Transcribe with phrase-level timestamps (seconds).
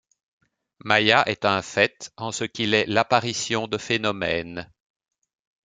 [0.83, 4.67] Māyā est un fait en ce qu'il est l'apparition de phénomènes.